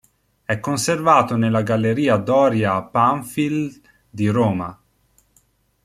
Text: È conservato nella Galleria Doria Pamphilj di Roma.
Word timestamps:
È 0.43 0.59
conservato 0.59 1.37
nella 1.37 1.61
Galleria 1.61 2.17
Doria 2.17 2.81
Pamphilj 2.81 3.79
di 4.09 4.27
Roma. 4.29 4.75